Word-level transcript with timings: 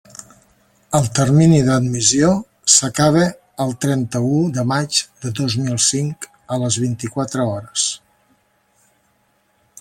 El 0.99 1.03
termini 1.17 1.59
d'admissió 1.67 2.31
s'acaba 2.75 3.27
el 3.67 3.75
trenta-u 3.85 4.41
de 4.57 4.65
maig 4.73 5.03
de 5.27 5.35
dos 5.43 5.59
mil 5.67 5.79
cinc, 5.91 6.29
a 6.57 6.61
les 6.65 6.81
vint-i-quatre 6.87 7.47
hores. 7.53 7.87